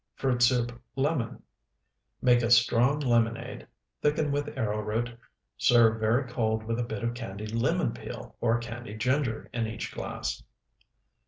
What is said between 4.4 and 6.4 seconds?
arrowroot, serve very